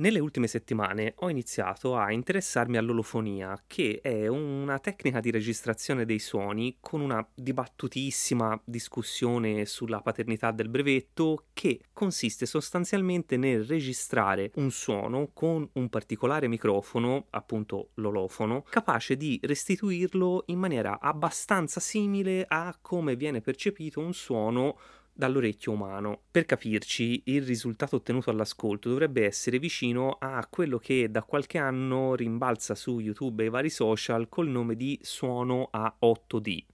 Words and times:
Nelle 0.00 0.20
ultime 0.20 0.46
settimane 0.46 1.14
ho 1.16 1.28
iniziato 1.28 1.96
a 1.96 2.12
interessarmi 2.12 2.76
all'olofonia, 2.76 3.64
che 3.66 3.98
è 4.00 4.28
una 4.28 4.78
tecnica 4.78 5.18
di 5.18 5.32
registrazione 5.32 6.04
dei 6.04 6.20
suoni 6.20 6.76
con 6.78 7.00
una 7.00 7.26
dibattutissima 7.34 8.60
discussione 8.64 9.66
sulla 9.66 10.00
paternità 10.00 10.52
del 10.52 10.68
brevetto 10.68 11.46
che 11.52 11.80
consiste 11.92 12.46
sostanzialmente 12.46 13.36
nel 13.36 13.64
registrare 13.64 14.52
un 14.54 14.70
suono 14.70 15.30
con 15.32 15.68
un 15.72 15.88
particolare 15.88 16.46
microfono, 16.46 17.26
appunto 17.30 17.90
l'olofono, 17.94 18.62
capace 18.70 19.16
di 19.16 19.40
restituirlo 19.42 20.44
in 20.46 20.60
maniera 20.60 21.00
abbastanza 21.00 21.80
simile 21.80 22.44
a 22.46 22.78
come 22.80 23.16
viene 23.16 23.40
percepito 23.40 23.98
un 23.98 24.14
suono 24.14 24.78
dall'orecchio 25.18 25.72
umano. 25.72 26.20
Per 26.30 26.44
capirci, 26.44 27.22
il 27.26 27.42
risultato 27.42 27.96
ottenuto 27.96 28.30
all'ascolto 28.30 28.88
dovrebbe 28.88 29.26
essere 29.26 29.58
vicino 29.58 30.16
a 30.20 30.46
quello 30.48 30.78
che 30.78 31.10
da 31.10 31.24
qualche 31.24 31.58
anno 31.58 32.14
rimbalza 32.14 32.76
su 32.76 33.00
YouTube 33.00 33.42
e 33.42 33.46
i 33.46 33.50
vari 33.50 33.68
social 33.68 34.28
col 34.28 34.46
nome 34.46 34.76
di 34.76 34.96
suono 35.02 35.70
a 35.72 35.92
8D, 36.00 36.64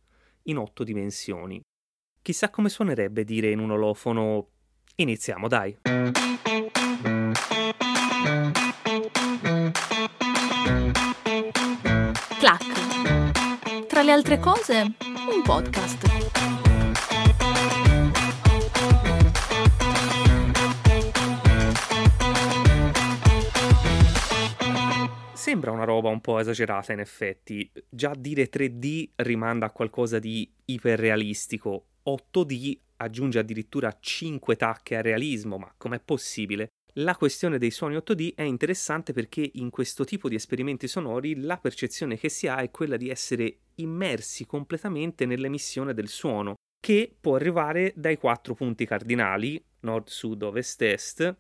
in 0.42 0.59
8 0.59 0.84
dimensioni. 0.84 1.62
Chissà 2.20 2.51
come 2.51 2.68
suonerebbe 2.68 3.24
dire 3.24 3.51
in 3.51 3.60
un 3.60 3.70
olofono 3.70 4.48
Iniziamo, 4.96 5.48
dai. 5.48 5.76
Clac. 12.38 13.87
Tra 13.88 14.02
le 14.02 14.12
altre 14.12 14.38
cose, 14.38 14.95
un 15.32 15.42
podcast. 15.42 16.23
Sembra 25.64 25.82
una 25.82 25.91
roba 25.91 26.10
un 26.10 26.20
po' 26.20 26.38
esagerata 26.38 26.92
in 26.92 27.00
effetti, 27.00 27.73
già 27.88 28.12
dire 28.15 28.51
3D 28.51 29.12
rimanda 29.16 29.65
a 29.65 29.70
qualcosa 29.70 30.18
di 30.18 30.52
iperrealistico, 30.66 31.87
8D 32.07 32.79
aggiunge 32.96 33.38
addirittura 33.38 33.96
5 33.98 34.57
tacche 34.57 34.96
al 34.98 35.02
realismo, 35.02 35.57
ma 35.57 35.73
com'è 35.74 36.01
possibile? 36.01 36.68
La 36.96 37.16
questione 37.16 37.57
dei 37.57 37.70
suoni 37.70 37.96
8D 37.96 38.35
è 38.35 38.42
interessante 38.42 39.15
perché 39.15 39.52
in 39.54 39.70
questo 39.70 40.04
tipo 40.04 40.29
di 40.29 40.35
esperimenti 40.35 40.87
sonori 40.87 41.40
la 41.40 41.57
percezione 41.57 42.18
che 42.18 42.29
si 42.29 42.46
ha 42.46 42.59
è 42.59 42.70
quella 42.70 42.98
di 42.98 43.09
essere 43.09 43.60
immersi 43.76 44.45
completamente 44.45 45.24
nell'emissione 45.24 45.95
del 45.95 46.09
suono, 46.09 46.57
che 46.79 47.10
può 47.18 47.37
arrivare 47.37 47.95
dai 47.96 48.18
quattro 48.18 48.52
punti 48.52 48.85
cardinali, 48.85 49.65
nord, 49.80 50.09
sud, 50.09 50.42
ovest, 50.42 50.82
est, 50.82 51.37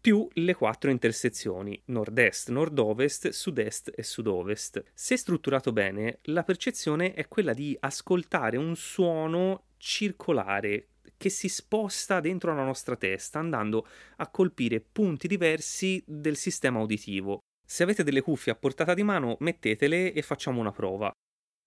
più 0.00 0.28
le 0.34 0.54
quattro 0.54 0.90
intersezioni 0.90 1.80
nord-est, 1.86 2.50
nord-ovest, 2.50 3.30
sud-est 3.30 3.92
e 3.94 4.02
sud-ovest. 4.02 4.84
Se 4.94 5.16
strutturato 5.16 5.72
bene, 5.72 6.18
la 6.24 6.44
percezione 6.44 7.14
è 7.14 7.26
quella 7.28 7.52
di 7.52 7.76
ascoltare 7.80 8.56
un 8.56 8.76
suono 8.76 9.64
circolare 9.76 10.88
che 11.16 11.28
si 11.28 11.48
sposta 11.48 12.20
dentro 12.20 12.54
la 12.54 12.64
nostra 12.64 12.96
testa 12.96 13.40
andando 13.40 13.86
a 14.16 14.28
colpire 14.28 14.80
punti 14.80 15.26
diversi 15.26 16.02
del 16.06 16.36
sistema 16.36 16.80
uditivo. 16.80 17.40
Se 17.66 17.82
avete 17.82 18.04
delle 18.04 18.22
cuffie 18.22 18.52
a 18.52 18.56
portata 18.56 18.94
di 18.94 19.02
mano, 19.02 19.36
mettetele 19.40 20.12
e 20.12 20.22
facciamo 20.22 20.60
una 20.60 20.72
prova. 20.72 21.10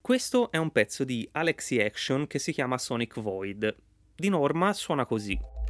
Questo 0.00 0.50
è 0.50 0.56
un 0.56 0.72
pezzo 0.72 1.04
di 1.04 1.28
Alexi 1.32 1.80
Action 1.80 2.26
che 2.26 2.40
si 2.40 2.52
chiama 2.52 2.76
Sonic 2.76 3.20
Void. 3.20 3.76
Di 4.16 4.28
norma 4.28 4.72
suona 4.72 5.06
così. 5.06 5.61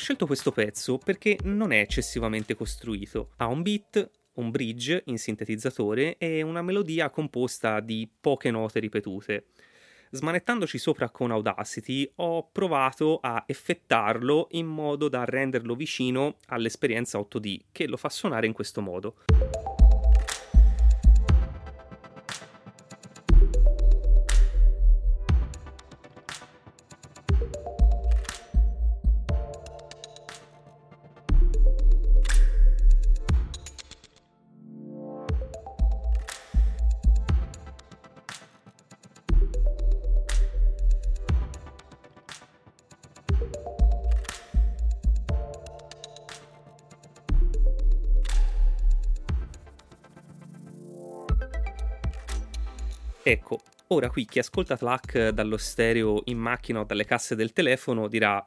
Scelto 0.00 0.24
questo 0.26 0.50
pezzo 0.50 0.96
perché 0.96 1.38
non 1.42 1.72
è 1.72 1.78
eccessivamente 1.78 2.54
costruito. 2.54 3.32
Ha 3.36 3.46
un 3.46 3.60
beat, 3.60 4.10
un 4.34 4.50
bridge 4.50 5.02
in 5.06 5.18
sintetizzatore 5.18 6.16
e 6.16 6.40
una 6.40 6.62
melodia 6.62 7.10
composta 7.10 7.80
di 7.80 8.08
poche 8.20 8.50
note 8.50 8.80
ripetute. 8.80 9.48
Smanettandoci 10.12 10.78
sopra 10.78 11.10
con 11.10 11.30
Audacity 11.30 12.10
ho 12.16 12.48
provato 12.50 13.20
a 13.20 13.44
effettarlo 13.46 14.48
in 14.52 14.66
modo 14.66 15.08
da 15.08 15.24
renderlo 15.24 15.76
vicino 15.76 16.36
all'esperienza 16.46 17.18
8D, 17.18 17.58
che 17.70 17.86
lo 17.86 17.98
fa 17.98 18.08
suonare 18.08 18.46
in 18.46 18.52
questo 18.52 18.80
modo. 18.80 19.16
Ecco, 53.22 53.60
ora 53.88 54.08
qui 54.08 54.24
chi 54.24 54.38
ascolta 54.38 54.76
Tlac 54.76 55.28
dallo 55.28 55.56
stereo 55.56 56.22
in 56.26 56.38
macchina 56.38 56.80
o 56.80 56.84
dalle 56.84 57.04
casse 57.04 57.34
del 57.34 57.52
telefono 57.52 58.08
dirà 58.08 58.44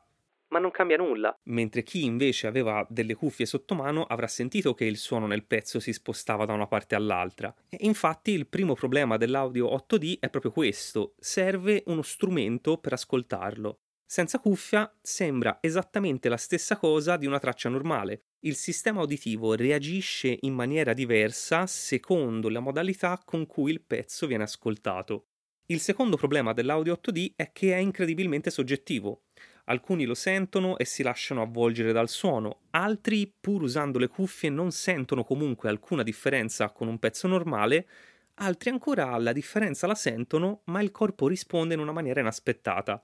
ma 0.54 0.60
non 0.60 0.70
cambia 0.70 0.98
nulla. 0.98 1.36
Mentre 1.46 1.82
chi 1.82 2.06
invece 2.06 2.46
aveva 2.46 2.86
delle 2.88 3.16
cuffie 3.16 3.48
sotto 3.48 3.74
mano 3.74 4.04
avrà 4.04 4.28
sentito 4.28 4.76
che 4.76 4.86
il 4.86 4.98
suono 4.98 5.26
nel 5.26 5.46
pezzo 5.46 5.80
si 5.80 5.92
spostava 5.92 6.46
da 6.46 6.54
una 6.54 6.68
parte 6.68 6.94
all'altra. 6.94 7.52
E 7.70 7.78
infatti 7.82 8.32
il 8.32 8.46
primo 8.46 8.76
problema 8.76 9.18
dell'audio 9.18 9.68
8D 9.68 10.20
è 10.20 10.30
proprio 10.30 10.52
questo, 10.52 11.16
serve 11.18 11.82
uno 11.88 12.04
strumento 12.04 12.78
per 12.78 12.94
ascoltarlo. 12.94 13.80
Senza 14.06 14.38
cuffia 14.38 14.96
sembra 15.02 15.58
esattamente 15.60 16.30
la 16.30 16.38
stessa 16.38 16.78
cosa 16.78 17.18
di 17.18 17.26
una 17.26 17.40
traccia 17.40 17.70
normale. 17.70 18.22
Il 18.46 18.56
sistema 18.56 19.02
uditivo 19.02 19.56
reagisce 19.56 20.38
in 20.42 20.54
maniera 20.54 20.92
diversa 20.92 21.66
secondo 21.66 22.50
la 22.50 22.60
modalità 22.60 23.22
con 23.24 23.46
cui 23.46 23.72
il 23.72 23.80
pezzo 23.80 24.28
viene 24.28 24.44
ascoltato. 24.44 25.28
Il 25.68 25.80
secondo 25.80 26.18
problema 26.18 26.52
dell'audio 26.52 27.00
8D 27.02 27.36
è 27.38 27.54
che 27.54 27.74
è 27.74 27.78
incredibilmente 27.78 28.50
soggettivo. 28.50 29.22
Alcuni 29.68 30.04
lo 30.04 30.14
sentono 30.14 30.78
e 30.78 30.84
si 30.84 31.04
lasciano 31.04 31.42
avvolgere 31.42 31.94
dal 31.94 32.10
suono, 32.10 32.64
altri, 32.72 33.34
pur 33.40 33.62
usando 33.62 33.98
le 33.98 34.10
cuffie, 34.10 34.50
non 34.50 34.72
sentono 34.72 35.24
comunque 35.24 35.70
alcuna 35.70 36.04
differenza 36.04 36.70
con 36.72 36.90
un 36.90 37.00
pezzo 37.00 37.30
normale, 37.30 37.88
altri 38.36 38.72
ancora 38.72 39.16
la 39.20 39.32
differenza 39.32 39.88
la 39.88 39.96
sentono, 39.96 40.64
ma 40.66 40.82
il 40.82 40.92
corpo 40.92 41.30
risponde 41.30 41.76
in 41.76 41.80
una 41.80 41.94
maniera 41.94 42.20
inaspettata 42.20 43.02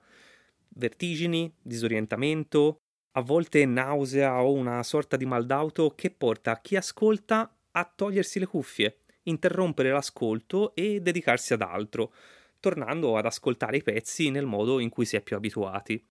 vertigini, 0.72 1.54
disorientamento, 1.62 2.82
a 3.12 3.22
volte 3.22 3.66
nausea 3.66 4.42
o 4.42 4.54
una 4.54 4.84
sorta 4.84 5.18
di 5.18 5.26
mal 5.26 5.46
d'auto 5.46 5.90
che 5.96 6.12
porta 6.12 6.60
chi 6.62 6.76
ascolta 6.76 7.54
a 7.72 7.94
togliersi 7.96 8.40
le 8.40 8.46
cuffie, 8.46 9.00
interrompere 9.24 9.92
l'ascolto 9.92 10.74
e 10.76 11.00
dedicarsi 11.02 11.54
ad 11.54 11.62
altro, 11.62 12.14
tornando 12.60 13.18
ad 13.18 13.26
ascoltare 13.26 13.78
i 13.78 13.84
pezzi 13.84 14.30
nel 14.30 14.46
modo 14.46 14.80
in 14.80 14.90
cui 14.90 15.06
si 15.06 15.16
è 15.16 15.22
più 15.22 15.36
abituati. 15.36 16.04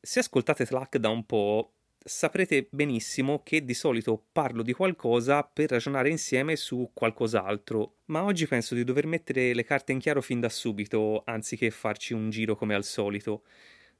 Se 0.00 0.18
ascoltate 0.18 0.66
Slack 0.66 0.98
da 0.98 1.08
un 1.08 1.24
po', 1.24 1.74
saprete 2.06 2.68
benissimo 2.70 3.42
che 3.42 3.64
di 3.64 3.72
solito 3.72 4.26
parlo 4.30 4.62
di 4.62 4.74
qualcosa 4.74 5.42
per 5.42 5.70
ragionare 5.70 6.10
insieme 6.10 6.56
su 6.56 6.90
qualcos'altro, 6.92 8.00
ma 8.06 8.24
oggi 8.24 8.46
penso 8.46 8.74
di 8.74 8.84
dover 8.84 9.06
mettere 9.06 9.54
le 9.54 9.64
carte 9.64 9.92
in 9.92 9.98
chiaro 9.98 10.20
fin 10.20 10.40
da 10.40 10.50
subito, 10.50 11.22
anziché 11.24 11.70
farci 11.70 12.12
un 12.12 12.28
giro 12.28 12.56
come 12.56 12.74
al 12.74 12.84
solito. 12.84 13.44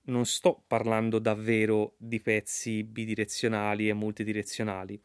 Non 0.07 0.27
sto 0.27 0.63
parlando 0.67 1.19
davvero 1.19 1.95
di 1.97 2.21
pezzi 2.21 2.85
bidirezionali 2.85 3.89
e 3.89 3.95
multidirezionali. 3.95 5.01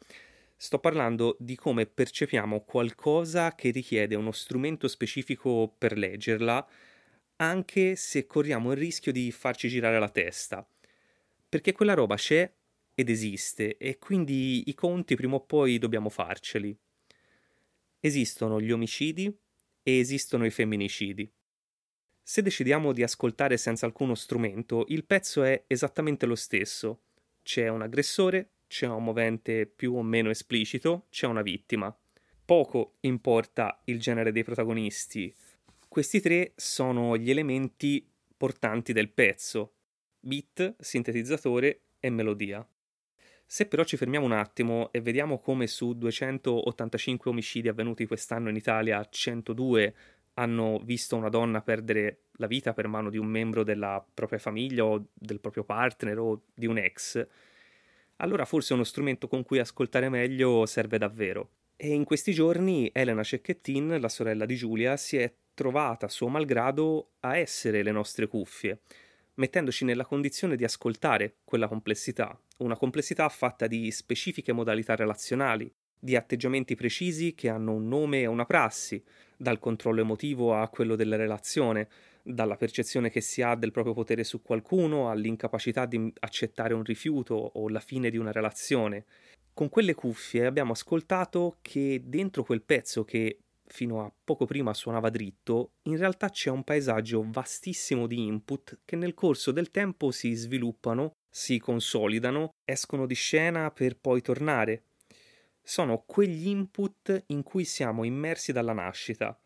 Sto 0.54 0.78
parlando 0.78 1.36
di 1.38 1.56
come 1.56 1.86
percepiamo 1.86 2.60
qualcosa 2.64 3.54
che 3.54 3.70
richiede 3.70 4.14
uno 4.14 4.30
strumento 4.30 4.88
specifico 4.88 5.74
per 5.78 5.96
leggerla, 5.96 6.68
anche 7.36 7.96
se 7.96 8.26
corriamo 8.26 8.72
il 8.72 8.76
rischio 8.76 9.10
di 9.10 9.32
farci 9.32 9.68
girare 9.68 9.98
la 9.98 10.10
testa. 10.10 10.68
Perché 11.48 11.72
quella 11.72 11.94
roba 11.94 12.16
c'è 12.16 12.52
ed 12.94 13.08
esiste 13.08 13.78
e 13.78 13.96
quindi 13.96 14.68
i 14.68 14.74
conti 14.74 15.14
prima 15.14 15.36
o 15.36 15.40
poi 15.40 15.78
dobbiamo 15.78 16.10
farceli. 16.10 16.76
Esistono 17.98 18.60
gli 18.60 18.70
omicidi 18.70 19.34
e 19.82 19.98
esistono 19.98 20.44
i 20.44 20.50
femminicidi. 20.50 21.32
Se 22.30 22.42
decidiamo 22.42 22.92
di 22.92 23.02
ascoltare 23.02 23.56
senza 23.56 23.86
alcuno 23.86 24.14
strumento, 24.14 24.84
il 24.90 25.04
pezzo 25.04 25.42
è 25.42 25.64
esattamente 25.66 26.26
lo 26.26 26.36
stesso. 26.36 27.00
C'è 27.42 27.66
un 27.66 27.82
aggressore, 27.82 28.50
c'è 28.68 28.86
un 28.86 29.02
movente 29.02 29.66
più 29.66 29.96
o 29.96 30.02
meno 30.04 30.30
esplicito, 30.30 31.06
c'è 31.10 31.26
una 31.26 31.42
vittima. 31.42 31.92
Poco 32.44 32.98
importa 33.00 33.80
il 33.86 33.98
genere 33.98 34.30
dei 34.30 34.44
protagonisti. 34.44 35.34
Questi 35.88 36.20
tre 36.20 36.52
sono 36.54 37.16
gli 37.16 37.30
elementi 37.30 38.08
portanti 38.36 38.92
del 38.92 39.10
pezzo: 39.10 39.72
beat, 40.20 40.76
sintetizzatore 40.78 41.80
e 41.98 42.10
melodia. 42.10 42.64
Se 43.44 43.66
però 43.66 43.82
ci 43.82 43.96
fermiamo 43.96 44.26
un 44.26 44.30
attimo 44.30 44.92
e 44.92 45.00
vediamo 45.00 45.40
come 45.40 45.66
su 45.66 45.94
285 45.94 47.28
omicidi 47.28 47.66
avvenuti 47.66 48.06
quest'anno 48.06 48.50
in 48.50 48.54
Italia, 48.54 49.04
102 49.04 49.94
hanno 50.40 50.80
visto 50.82 51.16
una 51.16 51.28
donna 51.28 51.60
perdere 51.60 52.22
la 52.36 52.46
vita 52.46 52.72
per 52.72 52.88
mano 52.88 53.10
di 53.10 53.18
un 53.18 53.26
membro 53.26 53.62
della 53.62 54.04
propria 54.14 54.38
famiglia 54.38 54.84
o 54.84 55.08
del 55.12 55.38
proprio 55.38 55.64
partner 55.64 56.18
o 56.18 56.44
di 56.54 56.66
un 56.66 56.78
ex, 56.78 57.26
allora 58.16 58.46
forse 58.46 58.72
uno 58.72 58.84
strumento 58.84 59.28
con 59.28 59.42
cui 59.42 59.58
ascoltare 59.58 60.08
meglio 60.08 60.64
serve 60.64 60.98
davvero. 60.98 61.50
E 61.76 61.88
in 61.88 62.04
questi 62.04 62.32
giorni 62.32 62.90
Elena 62.92 63.22
Cecchettin, 63.22 63.98
la 64.00 64.08
sorella 64.08 64.46
di 64.46 64.56
Giulia, 64.56 64.96
si 64.96 65.16
è 65.16 65.32
trovata 65.54 66.08
suo 66.08 66.28
malgrado 66.28 67.12
a 67.20 67.36
essere 67.36 67.82
le 67.82 67.90
nostre 67.90 68.26
cuffie, 68.26 68.80
mettendoci 69.34 69.84
nella 69.84 70.04
condizione 70.06 70.56
di 70.56 70.64
ascoltare 70.64 71.36
quella 71.44 71.68
complessità, 71.68 72.38
una 72.58 72.76
complessità 72.76 73.28
fatta 73.28 73.66
di 73.66 73.90
specifiche 73.90 74.52
modalità 74.52 74.96
relazionali, 74.96 75.70
di 75.98 76.16
atteggiamenti 76.16 76.74
precisi 76.74 77.34
che 77.34 77.50
hanno 77.50 77.72
un 77.72 77.88
nome 77.88 78.20
e 78.20 78.26
una 78.26 78.46
prassi, 78.46 79.02
dal 79.40 79.58
controllo 79.58 80.02
emotivo 80.02 80.54
a 80.54 80.68
quello 80.68 80.96
della 80.96 81.16
relazione, 81.16 81.88
dalla 82.22 82.56
percezione 82.56 83.08
che 83.08 83.22
si 83.22 83.40
ha 83.40 83.54
del 83.54 83.72
proprio 83.72 83.94
potere 83.94 84.22
su 84.22 84.42
qualcuno 84.42 85.08
all'incapacità 85.08 85.86
di 85.86 86.12
accettare 86.20 86.74
un 86.74 86.84
rifiuto 86.84 87.34
o 87.34 87.70
la 87.70 87.80
fine 87.80 88.10
di 88.10 88.18
una 88.18 88.32
relazione. 88.32 89.06
Con 89.54 89.70
quelle 89.70 89.94
cuffie 89.94 90.44
abbiamo 90.44 90.72
ascoltato 90.72 91.56
che 91.62 92.02
dentro 92.04 92.44
quel 92.44 92.60
pezzo 92.60 93.02
che 93.04 93.38
fino 93.64 94.04
a 94.04 94.12
poco 94.24 94.44
prima 94.44 94.74
suonava 94.74 95.08
dritto, 95.08 95.70
in 95.84 95.96
realtà 95.96 96.28
c'è 96.28 96.50
un 96.50 96.62
paesaggio 96.62 97.24
vastissimo 97.26 98.06
di 98.06 98.26
input 98.26 98.80
che 98.84 98.96
nel 98.96 99.14
corso 99.14 99.52
del 99.52 99.70
tempo 99.70 100.10
si 100.10 100.34
sviluppano, 100.34 101.12
si 101.30 101.58
consolidano, 101.58 102.50
escono 102.62 103.06
di 103.06 103.14
scena 103.14 103.70
per 103.70 103.96
poi 103.96 104.20
tornare. 104.20 104.82
Sono 105.70 106.02
quegli 106.04 106.48
input 106.48 107.26
in 107.26 107.44
cui 107.44 107.64
siamo 107.64 108.02
immersi 108.02 108.50
dalla 108.50 108.72
nascita 108.72 109.40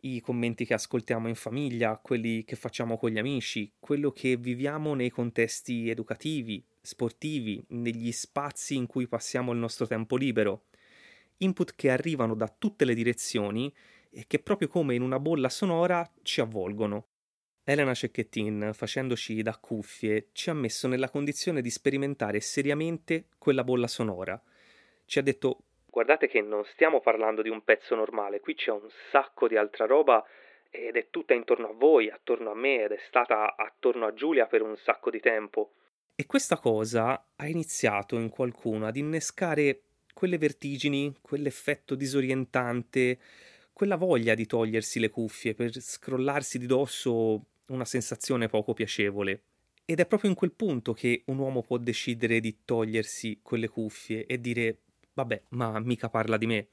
i 0.00 0.20
commenti 0.20 0.64
che 0.64 0.74
ascoltiamo 0.74 1.28
in 1.28 1.36
famiglia, 1.36 2.00
quelli 2.02 2.42
che 2.42 2.56
facciamo 2.56 2.98
con 2.98 3.10
gli 3.10 3.18
amici, 3.18 3.70
quello 3.78 4.10
che 4.10 4.36
viviamo 4.36 4.94
nei 4.94 5.10
contesti 5.10 5.88
educativi, 5.88 6.64
sportivi, 6.80 7.64
negli 7.68 8.10
spazi 8.10 8.74
in 8.74 8.86
cui 8.86 9.06
passiamo 9.06 9.52
il 9.52 9.58
nostro 9.58 9.86
tempo 9.86 10.16
libero. 10.16 10.64
Input 11.36 11.76
che 11.76 11.90
arrivano 11.90 12.34
da 12.34 12.48
tutte 12.48 12.84
le 12.84 12.94
direzioni 12.94 13.72
e 14.10 14.24
che 14.26 14.40
proprio 14.40 14.66
come 14.66 14.96
in 14.96 15.02
una 15.02 15.20
bolla 15.20 15.48
sonora 15.48 16.10
ci 16.22 16.40
avvolgono. 16.40 17.06
Elena 17.62 17.94
Cecchettin, 17.94 18.72
facendoci 18.74 19.42
da 19.42 19.56
cuffie, 19.56 20.30
ci 20.32 20.50
ha 20.50 20.54
messo 20.54 20.88
nella 20.88 21.08
condizione 21.08 21.62
di 21.62 21.70
sperimentare 21.70 22.40
seriamente 22.40 23.28
quella 23.38 23.62
bolla 23.62 23.86
sonora. 23.86 24.42
Ci 25.04 25.18
ha 25.18 25.22
detto 25.22 25.62
Guardate 25.98 26.28
che 26.28 26.40
non 26.40 26.64
stiamo 26.74 27.00
parlando 27.00 27.42
di 27.42 27.48
un 27.48 27.64
pezzo 27.64 27.96
normale, 27.96 28.38
qui 28.38 28.54
c'è 28.54 28.70
un 28.70 28.88
sacco 29.10 29.48
di 29.48 29.56
altra 29.56 29.84
roba 29.84 30.24
ed 30.70 30.94
è 30.94 31.08
tutta 31.10 31.34
intorno 31.34 31.70
a 31.70 31.72
voi, 31.72 32.08
attorno 32.08 32.52
a 32.52 32.54
me 32.54 32.84
ed 32.84 32.92
è 32.92 33.00
stata 33.08 33.56
attorno 33.56 34.06
a 34.06 34.14
Giulia 34.14 34.46
per 34.46 34.62
un 34.62 34.76
sacco 34.76 35.10
di 35.10 35.18
tempo. 35.18 35.72
E 36.14 36.24
questa 36.24 36.56
cosa 36.58 37.30
ha 37.34 37.48
iniziato 37.48 38.14
in 38.14 38.28
qualcuno 38.28 38.86
ad 38.86 38.96
innescare 38.96 39.80
quelle 40.14 40.38
vertigini, 40.38 41.16
quell'effetto 41.20 41.96
disorientante, 41.96 43.18
quella 43.72 43.96
voglia 43.96 44.36
di 44.36 44.46
togliersi 44.46 45.00
le 45.00 45.10
cuffie 45.10 45.54
per 45.54 45.72
scrollarsi 45.72 46.60
di 46.60 46.66
dosso 46.66 47.42
una 47.70 47.84
sensazione 47.84 48.46
poco 48.46 48.72
piacevole. 48.72 49.40
Ed 49.84 49.98
è 49.98 50.06
proprio 50.06 50.30
in 50.30 50.36
quel 50.36 50.52
punto 50.52 50.92
che 50.92 51.22
un 51.26 51.38
uomo 51.38 51.62
può 51.62 51.76
decidere 51.76 52.38
di 52.38 52.58
togliersi 52.64 53.40
quelle 53.42 53.66
cuffie 53.66 54.26
e 54.26 54.40
dire 54.40 54.76
vabbè, 55.18 55.42
ma 55.50 55.78
mica 55.80 56.08
parla 56.08 56.36
di 56.36 56.46
me. 56.46 56.68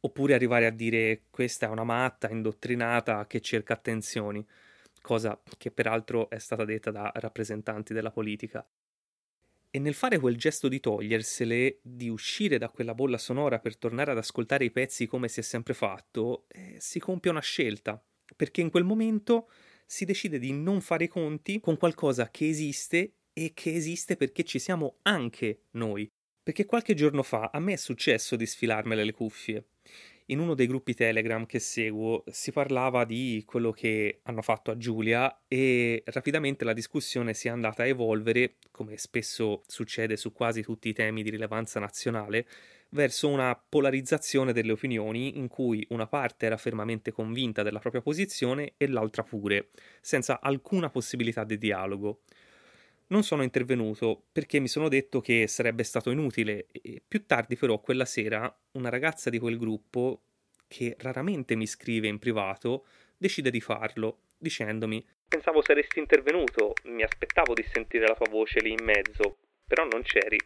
Oppure 0.00 0.34
arrivare 0.34 0.66
a 0.66 0.70
dire 0.70 1.22
questa 1.30 1.66
è 1.66 1.68
una 1.68 1.84
matta 1.84 2.28
indottrinata 2.28 3.26
che 3.26 3.40
cerca 3.40 3.74
attenzioni, 3.74 4.44
cosa 5.00 5.40
che 5.58 5.70
peraltro 5.70 6.30
è 6.30 6.38
stata 6.38 6.64
detta 6.64 6.90
da 6.90 7.10
rappresentanti 7.16 7.92
della 7.92 8.10
politica. 8.10 8.64
E 9.74 9.78
nel 9.78 9.94
fare 9.94 10.18
quel 10.18 10.36
gesto 10.36 10.68
di 10.68 10.80
togliersele, 10.80 11.78
di 11.82 12.08
uscire 12.08 12.58
da 12.58 12.68
quella 12.68 12.94
bolla 12.94 13.18
sonora 13.18 13.58
per 13.58 13.76
tornare 13.76 14.10
ad 14.10 14.18
ascoltare 14.18 14.64
i 14.64 14.70
pezzi 14.70 15.06
come 15.06 15.28
si 15.28 15.40
è 15.40 15.42
sempre 15.42 15.72
fatto, 15.74 16.44
eh, 16.48 16.76
si 16.78 17.00
compie 17.00 17.30
una 17.30 17.40
scelta, 17.40 18.00
perché 18.36 18.60
in 18.60 18.70
quel 18.70 18.84
momento 18.84 19.50
si 19.86 20.04
decide 20.04 20.38
di 20.38 20.52
non 20.52 20.80
fare 20.80 21.04
i 21.04 21.08
conti 21.08 21.58
con 21.58 21.76
qualcosa 21.76 22.30
che 22.30 22.48
esiste 22.48 23.14
e 23.32 23.52
che 23.54 23.72
esiste 23.74 24.16
perché 24.16 24.44
ci 24.44 24.58
siamo 24.58 24.98
anche 25.02 25.62
noi. 25.72 26.10
Perché 26.44 26.66
qualche 26.66 26.94
giorno 26.94 27.22
fa 27.22 27.50
a 27.52 27.60
me 27.60 27.74
è 27.74 27.76
successo 27.76 28.34
di 28.34 28.46
sfilarmele 28.46 29.04
le 29.04 29.12
cuffie. 29.12 29.64
In 30.26 30.40
uno 30.40 30.54
dei 30.54 30.66
gruppi 30.66 30.92
Telegram 30.92 31.46
che 31.46 31.60
seguo 31.60 32.24
si 32.32 32.50
parlava 32.50 33.04
di 33.04 33.44
quello 33.46 33.70
che 33.70 34.20
hanno 34.24 34.42
fatto 34.42 34.72
a 34.72 34.76
Giulia 34.76 35.42
e 35.46 36.02
rapidamente 36.06 36.64
la 36.64 36.72
discussione 36.72 37.32
si 37.32 37.46
è 37.46 37.50
andata 37.52 37.84
a 37.84 37.86
evolvere, 37.86 38.56
come 38.72 38.96
spesso 38.96 39.62
succede 39.68 40.16
su 40.16 40.32
quasi 40.32 40.62
tutti 40.62 40.88
i 40.88 40.92
temi 40.92 41.22
di 41.22 41.30
rilevanza 41.30 41.78
nazionale, 41.78 42.48
verso 42.88 43.28
una 43.28 43.54
polarizzazione 43.56 44.52
delle 44.52 44.72
opinioni 44.72 45.38
in 45.38 45.46
cui 45.46 45.86
una 45.90 46.08
parte 46.08 46.46
era 46.46 46.56
fermamente 46.56 47.12
convinta 47.12 47.62
della 47.62 47.78
propria 47.78 48.02
posizione 48.02 48.74
e 48.78 48.88
l'altra 48.88 49.22
pure, 49.22 49.70
senza 50.00 50.40
alcuna 50.40 50.90
possibilità 50.90 51.44
di 51.44 51.56
dialogo. 51.56 52.22
Non 53.12 53.24
sono 53.24 53.42
intervenuto 53.42 54.24
perché 54.32 54.58
mi 54.58 54.68
sono 54.68 54.88
detto 54.88 55.20
che 55.20 55.46
sarebbe 55.46 55.82
stato 55.82 56.10
inutile 56.10 56.68
e 56.72 57.02
più 57.06 57.26
tardi 57.26 57.56
però 57.56 57.78
quella 57.78 58.06
sera 58.06 58.50
una 58.72 58.88
ragazza 58.88 59.28
di 59.28 59.38
quel 59.38 59.58
gruppo, 59.58 60.22
che 60.66 60.96
raramente 60.98 61.54
mi 61.54 61.66
scrive 61.66 62.08
in 62.08 62.18
privato, 62.18 62.86
decide 63.18 63.50
di 63.50 63.60
farlo, 63.60 64.20
dicendomi 64.38 65.06
Pensavo 65.28 65.62
saresti 65.62 65.98
intervenuto, 65.98 66.72
mi 66.84 67.02
aspettavo 67.02 67.52
di 67.52 67.64
sentire 67.70 68.06
la 68.06 68.14
tua 68.14 68.30
voce 68.30 68.60
lì 68.60 68.70
in 68.70 68.82
mezzo, 68.82 69.36
però 69.66 69.84
non 69.84 70.00
c'eri. 70.00 70.38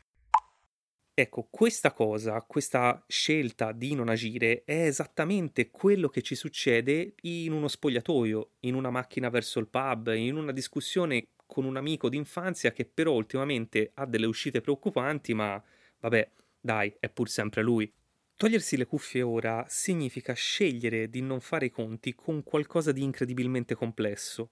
Ecco, 1.15 1.47
questa 1.49 1.93
cosa, 1.93 2.43
questa 2.43 3.03
scelta 3.07 3.71
di 3.71 3.95
non 3.95 4.09
agire 4.09 4.65
è 4.65 4.87
esattamente 4.87 5.71
quello 5.71 6.09
che 6.09 6.21
ci 6.21 6.35
succede 6.35 7.15
in 7.23 7.53
uno 7.53 7.69
spogliatoio, 7.69 8.51
in 8.61 8.75
una 8.75 8.91
macchina 8.91 9.29
verso 9.29 9.61
il 9.61 9.69
pub, 9.69 10.13
in 10.15 10.37
una 10.37 10.53
discussione 10.53 11.29
con 11.47 11.65
un 11.65 11.77
amico 11.77 12.09
d'infanzia 12.09 12.73
che 12.73 12.85
però 12.85 13.13
ultimamente 13.13 13.93
ha 13.95 14.07
delle 14.07 14.27
uscite 14.27 14.61
preoccupanti, 14.61 15.33
ma 15.35 15.63
vabbè, 16.01 16.31
dai, 16.61 16.95
è 16.99 17.09
pur 17.09 17.29
sempre 17.29 17.63
lui. 17.63 17.91
Togliersi 18.37 18.77
le 18.77 18.85
cuffie 18.85 19.23
ora 19.23 19.65
significa 19.69 20.35
scegliere 20.35 21.09
di 21.09 21.23
non 21.23 21.41
fare 21.41 21.67
i 21.67 21.71
conti 21.71 22.15
con 22.15 22.43
qualcosa 22.43 22.93
di 22.93 23.03
incredibilmente 23.03 23.75
complesso, 23.75 24.51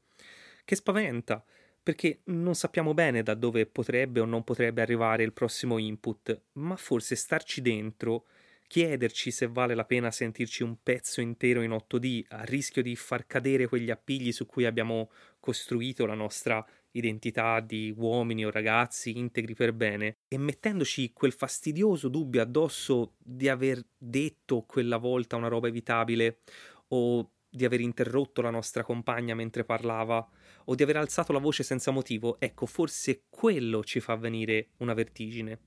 che 0.65 0.75
spaventa, 0.75 1.45
perché 1.83 2.21
non 2.25 2.55
sappiamo 2.55 2.95
bene 2.95 3.23
da 3.23 3.35
dove 3.35 3.67
potrebbe 3.67 4.21
o 4.21 4.25
non 4.25 4.43
potrebbe 4.43 4.81
arrivare 4.81 5.23
il 5.23 5.35
prossimo 5.35 5.77
input, 5.77 6.41
ma 6.53 6.77
forse 6.77 7.15
starci 7.15 7.61
dentro, 7.61 8.25
chiederci 8.67 9.31
se 9.31 9.49
vale 9.49 9.75
la 9.75 9.85
pena 9.85 10.11
sentirci 10.11 10.63
un 10.63 10.83
pezzo 10.83 11.21
intero 11.21 11.61
in 11.61 11.73
8D 11.73 12.25
a 12.29 12.43
rischio 12.45 12.81
di 12.81 12.97
far 12.97 13.27
cadere 13.27 13.69
quegli 13.69 13.91
appigli 13.91 14.33
su 14.33 14.47
cui 14.47 14.65
abbiamo 14.65 15.11
costruito 15.41 16.07
la 16.07 16.15
nostra 16.15 16.67
identità 16.95 17.61
di 17.61 17.93
uomini 17.97 18.45
o 18.45 18.51
ragazzi 18.51 19.17
integri 19.19 19.55
per 19.55 19.73
bene 19.73 20.19
e 20.29 20.39
mettendoci 20.39 21.13
quel 21.13 21.33
fastidioso 21.33 22.09
dubbio 22.09 22.43
addosso 22.43 23.15
di 23.19 23.49
aver 23.49 23.85
detto 23.97 24.63
quella 24.63 24.97
volta 24.97 25.37
una 25.37 25.49
roba 25.49 25.69
evitabile 25.69 26.41
o 26.89 27.31
di 27.49 27.65
aver 27.65 27.81
interrotto 27.81 28.43
la 28.43 28.51
nostra 28.51 28.83
compagna 28.83 29.35
mentre 29.35 29.65
parlava 29.65 30.29
o 30.67 30.75
di 30.75 30.83
aver 30.83 30.97
alzato 30.97 31.33
la 31.33 31.39
voce 31.39 31.63
senza 31.63 31.93
motivo, 31.93 32.41
ecco, 32.41 32.67
forse 32.67 33.25
quello 33.29 33.85
ci 33.85 34.01
fa 34.01 34.17
venire 34.17 34.71
una 34.79 34.93
vertigine. 34.93 35.61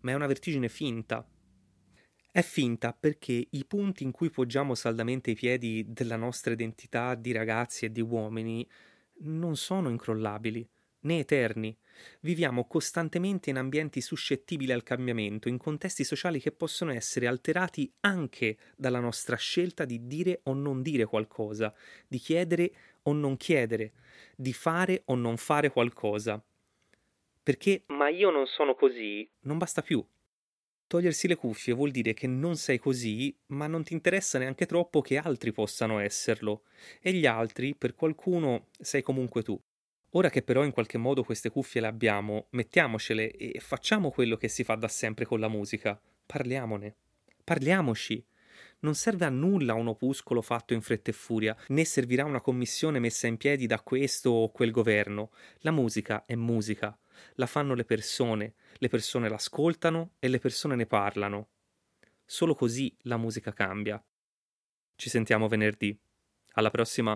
Ma 0.00 0.10
è 0.10 0.14
una 0.14 0.26
vertigine 0.26 0.68
finta. 0.68 1.24
È 2.30 2.42
finta 2.42 2.92
perché 2.92 3.46
i 3.50 3.64
punti 3.66 4.02
in 4.02 4.10
cui 4.10 4.30
poggiamo 4.30 4.74
saldamente 4.74 5.30
i 5.30 5.34
piedi 5.34 5.84
della 5.86 6.16
nostra 6.16 6.52
identità 6.52 7.14
di 7.14 7.30
ragazzi 7.30 7.84
e 7.84 7.92
di 7.92 8.00
uomini 8.00 8.66
non 9.22 9.56
sono 9.56 9.88
incrollabili 9.88 10.68
né 11.02 11.18
eterni. 11.18 11.76
Viviamo 12.20 12.66
costantemente 12.66 13.50
in 13.50 13.56
ambienti 13.56 14.00
suscettibili 14.00 14.72
al 14.72 14.82
cambiamento, 14.82 15.48
in 15.48 15.58
contesti 15.58 16.04
sociali 16.04 16.40
che 16.40 16.52
possono 16.52 16.92
essere 16.92 17.26
alterati 17.26 17.92
anche 18.00 18.56
dalla 18.76 19.00
nostra 19.00 19.36
scelta 19.36 19.84
di 19.84 20.06
dire 20.06 20.40
o 20.44 20.54
non 20.54 20.82
dire 20.82 21.04
qualcosa, 21.04 21.74
di 22.06 22.18
chiedere 22.18 22.72
o 23.02 23.12
non 23.12 23.36
chiedere, 23.36 23.92
di 24.36 24.52
fare 24.52 25.02
o 25.06 25.14
non 25.14 25.36
fare 25.36 25.70
qualcosa. 25.70 26.42
Perché 27.42 27.84
ma 27.88 28.08
io 28.08 28.30
non 28.30 28.46
sono 28.46 28.74
così 28.74 29.28
non 29.40 29.58
basta 29.58 29.82
più. 29.82 30.04
Togliersi 30.92 31.26
le 31.26 31.36
cuffie 31.36 31.72
vuol 31.72 31.90
dire 31.90 32.12
che 32.12 32.26
non 32.26 32.54
sei 32.54 32.78
così, 32.78 33.34
ma 33.46 33.66
non 33.66 33.82
ti 33.82 33.94
interessa 33.94 34.38
neanche 34.38 34.66
troppo 34.66 35.00
che 35.00 35.16
altri 35.16 35.50
possano 35.50 35.98
esserlo. 36.00 36.64
E 37.00 37.14
gli 37.14 37.24
altri, 37.24 37.74
per 37.74 37.94
qualcuno, 37.94 38.66
sei 38.78 39.00
comunque 39.00 39.42
tu. 39.42 39.58
Ora 40.10 40.28
che 40.28 40.42
però 40.42 40.62
in 40.64 40.70
qualche 40.70 40.98
modo 40.98 41.22
queste 41.24 41.48
cuffie 41.48 41.80
le 41.80 41.86
abbiamo, 41.86 42.48
mettiamocele 42.50 43.30
e 43.30 43.58
facciamo 43.60 44.10
quello 44.10 44.36
che 44.36 44.48
si 44.48 44.64
fa 44.64 44.74
da 44.74 44.88
sempre 44.88 45.24
con 45.24 45.40
la 45.40 45.48
musica. 45.48 45.98
Parliamone. 46.26 46.94
Parliamoci. 47.42 48.22
Non 48.82 48.96
serve 48.96 49.24
a 49.24 49.30
nulla 49.30 49.74
un 49.74 49.86
opuscolo 49.86 50.42
fatto 50.42 50.74
in 50.74 50.80
fretta 50.80 51.10
e 51.10 51.14
furia, 51.14 51.56
né 51.68 51.84
servirà 51.84 52.24
una 52.24 52.40
commissione 52.40 52.98
messa 52.98 53.28
in 53.28 53.36
piedi 53.36 53.66
da 53.66 53.80
questo 53.80 54.30
o 54.30 54.50
quel 54.50 54.72
governo. 54.72 55.30
La 55.58 55.70
musica 55.70 56.24
è 56.26 56.34
musica, 56.34 56.98
la 57.34 57.46
fanno 57.46 57.74
le 57.74 57.84
persone, 57.84 58.54
le 58.74 58.88
persone 58.88 59.28
l'ascoltano 59.28 60.14
e 60.18 60.26
le 60.26 60.40
persone 60.40 60.74
ne 60.74 60.86
parlano. 60.86 61.50
Solo 62.24 62.56
così 62.56 62.92
la 63.02 63.16
musica 63.16 63.52
cambia. 63.52 64.04
Ci 64.96 65.08
sentiamo 65.08 65.46
venerdì. 65.46 65.96
Alla 66.54 66.70
prossima. 66.70 67.14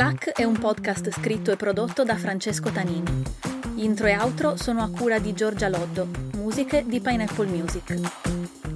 Tlac 0.00 0.30
è 0.30 0.44
un 0.44 0.58
podcast 0.58 1.10
scritto 1.10 1.52
e 1.52 1.56
prodotto 1.56 2.04
da 2.04 2.16
Francesco 2.16 2.70
Tanini. 2.70 3.22
Intro 3.74 4.06
e 4.06 4.16
outro 4.16 4.56
sono 4.56 4.82
a 4.82 4.88
cura 4.88 5.18
di 5.18 5.34
Giorgia 5.34 5.68
Loddo, 5.68 6.08
musiche 6.36 6.86
di 6.86 7.02
Pineapple 7.02 7.46
Music. 7.46 8.00